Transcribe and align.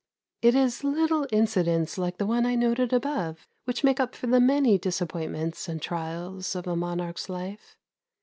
It 0.41 0.55
is 0.55 0.83
little 0.83 1.27
incidents 1.31 1.95
like 1.95 2.17
the 2.17 2.25
one 2.25 2.43
I 2.43 2.55
noted 2.55 2.91
above 2.91 3.47
which 3.65 3.83
make 3.83 3.99
up 3.99 4.15
for 4.15 4.25
the 4.25 4.39
many 4.39 4.79
disappointments 4.79 5.69
and 5.69 5.79
trials 5.79 6.55
of 6.55 6.65
a 6.65 6.75
monarch's 6.75 7.29
life. 7.29 7.77